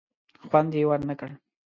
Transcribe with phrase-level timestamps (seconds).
[0.47, 1.29] خوند یې ور نه کړ.